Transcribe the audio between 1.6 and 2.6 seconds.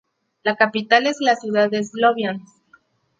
de Sloviansk.